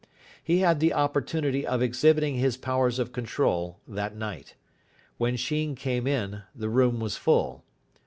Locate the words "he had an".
0.43-0.93